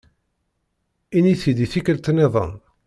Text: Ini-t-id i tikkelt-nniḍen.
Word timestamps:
Ini-t-id 1.17 1.57
i 1.63 1.67
tikkelt-nniḍen. 1.71 2.53